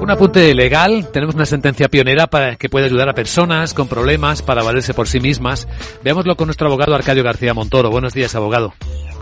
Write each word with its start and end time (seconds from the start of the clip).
Un 0.00 0.10
apunte 0.12 0.54
legal. 0.54 1.10
Tenemos 1.10 1.34
una 1.34 1.44
sentencia 1.44 1.88
pionera 1.88 2.28
para 2.28 2.54
que 2.54 2.68
puede 2.68 2.86
ayudar 2.86 3.08
a 3.08 3.14
personas 3.14 3.74
con 3.74 3.88
problemas 3.88 4.42
para 4.42 4.62
valerse 4.62 4.94
por 4.94 5.08
sí 5.08 5.18
mismas. 5.18 5.66
Veámoslo 6.04 6.36
con 6.36 6.46
nuestro 6.46 6.68
abogado 6.68 6.94
Arcadio 6.94 7.24
García 7.24 7.52
Montoro. 7.52 7.90
Buenos 7.90 8.14
días, 8.14 8.36
abogado. 8.36 8.74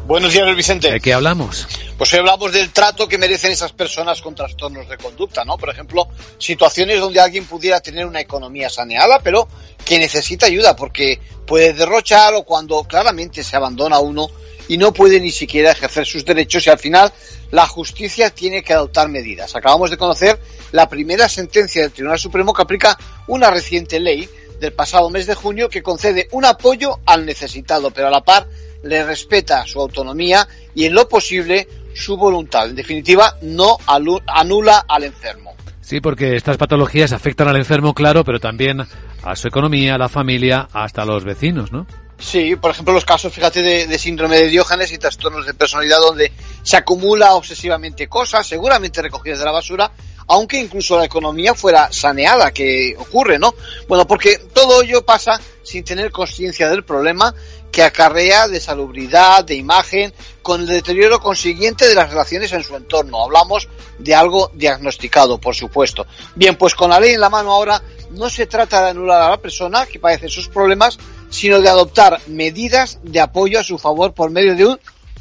Buenos 0.07 0.35
días, 0.35 0.55
Vicente. 0.55 0.93
¿De 0.93 1.01
qué 1.01 1.15
hablamos? 1.15 1.67
Pues 1.97 2.13
hoy 2.13 2.19
hablamos 2.19 2.53
del 2.53 2.71
trato 2.73 3.09
que 3.09 3.17
merecen 3.17 3.53
esas 3.53 3.73
personas 3.73 4.21
con 4.21 4.35
trastornos 4.35 4.87
de 4.87 4.99
conducta, 4.99 5.47
¿no? 5.47 5.57
Por 5.57 5.71
ejemplo, 5.71 6.09
situaciones 6.37 7.01
donde 7.01 7.21
alguien 7.21 7.47
pudiera 7.47 7.81
tener 7.81 8.05
una 8.05 8.21
economía 8.21 8.69
saneada, 8.69 9.21
pero 9.21 9.49
que 9.83 9.99
necesita 9.99 10.45
ayuda 10.45 10.77
porque 10.77 11.21
puede 11.47 11.73
derrochar 11.73 12.35
o 12.35 12.43
cuando 12.43 12.85
claramente 12.85 13.43
se 13.43 13.57
abandona 13.57 13.99
uno 13.99 14.29
y 14.69 14.79
no 14.79 14.93
puede 14.93 15.21
ni 15.21 15.31
siquiera 15.31 15.73
ejercer 15.73 16.07
sus 16.07 16.25
derechos 16.25 16.67
y 16.67 16.71
al 16.71 16.79
final 16.79 17.13
la 17.51 17.67
justicia 17.67 18.31
tiene 18.31 18.63
que 18.63 18.73
adoptar 18.73 19.09
medidas. 19.09 19.55
Acabamos 19.55 19.91
de 19.91 19.97
conocer 19.97 20.39
la 20.73 20.89
primera 20.89 21.29
sentencia 21.29 21.83
del 21.83 21.93
Tribunal 21.93 22.19
Supremo 22.19 22.53
que 22.53 22.63
aplica 22.63 22.99
una 23.29 23.51
reciente 23.51 24.01
ley 24.01 24.29
del 24.61 24.73
pasado 24.73 25.11
mes 25.11 25.27
de 25.27 25.35
junio 25.35 25.69
que 25.69 25.83
concede 25.83 26.29
un 26.33 26.45
apoyo 26.45 27.01
al 27.07 27.27
necesitado, 27.27 27.91
pero 27.91 28.09
a 28.09 28.11
la 28.11 28.23
par 28.23 28.49
le 28.83 29.05
respeta 29.05 29.67
su 29.67 29.81
autonomía 29.81 30.47
y 30.75 30.85
en 30.87 30.95
lo 30.95 31.09
posible 31.09 31.69
su 31.95 32.17
voluntad. 32.17 32.69
En 32.69 32.77
definitiva, 32.77 33.37
no 33.43 33.79
anula 33.87 34.85
al 34.89 35.05
enfermo. 35.05 35.55
Sí, 35.81 36.01
porque 36.01 36.35
estas 36.37 36.57
patologías 36.57 37.13
afectan 37.13 37.49
al 37.49 37.57
enfermo, 37.57 37.95
claro, 37.95 38.25
pero 38.25 38.41
también 38.41 38.83
a 39.23 39.37
su 39.37 39.49
economía, 39.49 39.95
a 39.95 39.99
la 39.99 40.09
familia, 40.09 40.69
hasta 40.73 41.03
a 41.03 41.07
los 41.07 41.25
vecinos, 41.25 41.71
¿no? 41.71 41.87
Sí, 42.19 42.57
por 42.57 42.71
ejemplo, 42.71 42.95
los 42.95 43.05
casos, 43.05 43.33
fíjate, 43.33 43.63
de, 43.63 43.99
síndrome 43.99 44.39
de 44.39 44.49
Diógenes 44.49 44.91
y 44.93 44.99
trastornos 44.99 45.45
de 45.45 45.55
personalidad 45.55 45.99
donde 45.99 46.33
se 46.63 46.77
acumula 46.77 47.35
obsesivamente 47.35 48.09
cosas, 48.09 48.47
seguramente 48.47 49.03
recogidas 49.03 49.39
de 49.39 49.45
la 49.45 49.53
basura, 49.53 49.91
aunque 50.29 50.59
incluso 50.59 50.99
la 50.99 51.05
economía 51.05 51.55
fuera 51.55 51.93
saneada, 51.93 52.51
que 52.53 52.97
ocurre, 52.99 53.39
¿no? 53.39 53.55
Bueno, 53.87 54.07
porque 54.07 54.39
todo 54.53 54.83
ello 54.83 55.05
pasa 55.05 55.41
sin 55.63 55.85
tener 55.85 56.11
conciencia 56.11 56.69
del 56.69 56.85
problema 56.85 57.35
que 57.71 57.83
acarrea 57.83 58.49
de 58.49 58.61
salubridad, 58.61 59.45
de 59.45 59.55
imagen, 59.55 60.13
con 60.43 60.63
el 60.63 60.67
deterioro 60.67 61.21
consiguiente 61.21 61.87
de 61.87 61.95
las 61.95 62.09
relaciones 62.09 62.51
en 62.53 62.65
su 62.65 62.75
entorno. 62.75 63.23
Hablamos 63.23 63.69
de 63.99 64.15
algo 64.15 64.51
diagnosticado, 64.55 65.39
por 65.39 65.55
supuesto. 65.55 66.07
Bien, 66.35 66.57
pues 66.57 66.75
con 66.75 66.91
la 66.91 66.99
ley 67.01 67.15
en 67.15 67.21
la 67.21 67.29
mano 67.29 67.53
ahora 67.53 67.83
no 68.11 68.31
se 68.31 68.47
trata 68.47 68.83
de 68.83 68.91
anular 68.91 69.21
a 69.21 69.31
la 69.31 69.37
persona 69.37 69.87
que 69.87 69.99
padece 69.99 70.29
sus 70.29 70.49
problemas, 70.49 70.99
sino 71.31 71.61
de 71.61 71.69
adoptar 71.69 72.21
medidas 72.27 72.99
de 73.03 73.21
apoyo 73.21 73.61
a 73.61 73.65
su 73.65 73.79
favor 73.79 74.15
por 74.15 74.31
medio 74.31 74.55
de 74.55 74.67
un 74.67 74.79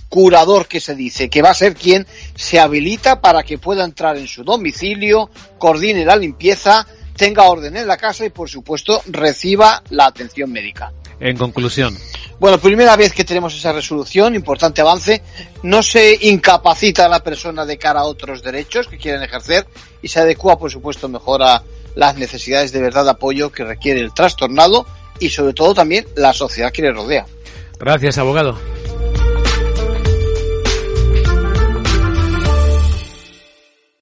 curador 0.09 0.67
que 0.67 0.79
se 0.79 0.95
dice, 0.95 1.29
que 1.29 1.41
va 1.41 1.49
a 1.49 1.53
ser 1.53 1.75
quien 1.75 2.07
se 2.35 2.59
habilita 2.59 3.21
para 3.21 3.43
que 3.43 3.57
pueda 3.57 3.83
entrar 3.83 4.17
en 4.17 4.27
su 4.27 4.43
domicilio, 4.43 5.29
coordine 5.57 6.05
la 6.05 6.15
limpieza, 6.15 6.87
tenga 7.15 7.43
orden 7.43 7.75
en 7.75 7.87
la 7.87 7.97
casa 7.97 8.25
y 8.25 8.29
por 8.29 8.49
supuesto 8.49 9.01
reciba 9.07 9.83
la 9.89 10.05
atención 10.05 10.51
médica. 10.51 10.93
En 11.19 11.37
conclusión. 11.37 11.97
Bueno, 12.39 12.59
primera 12.59 12.97
vez 12.97 13.13
que 13.13 13.23
tenemos 13.23 13.55
esa 13.55 13.71
resolución, 13.71 14.35
importante 14.35 14.81
avance, 14.81 15.21
no 15.63 15.81
se 15.81 16.17
incapacita 16.21 17.05
a 17.05 17.09
la 17.09 17.23
persona 17.23 17.65
de 17.65 17.77
cara 17.77 18.01
a 18.01 18.05
otros 18.05 18.43
derechos 18.43 18.87
que 18.87 18.97
quieren 18.97 19.23
ejercer 19.23 19.65
y 20.01 20.09
se 20.09 20.19
adecua, 20.19 20.59
por 20.59 20.69
supuesto, 20.69 21.07
mejor 21.07 21.41
a 21.43 21.63
las 21.95 22.17
necesidades 22.17 22.73
de 22.73 22.81
verdad 22.81 23.05
de 23.05 23.11
apoyo 23.11 23.51
que 23.51 23.63
requiere 23.63 24.01
el 24.01 24.13
trastornado 24.13 24.85
y 25.19 25.29
sobre 25.29 25.53
todo 25.53 25.73
también 25.73 26.05
la 26.15 26.33
sociedad 26.33 26.71
que 26.71 26.81
le 26.81 26.91
rodea. 26.91 27.25
Gracias, 27.79 28.17
abogado. 28.17 28.57